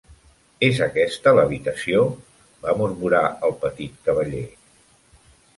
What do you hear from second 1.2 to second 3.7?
l'habitació?" va murmurar el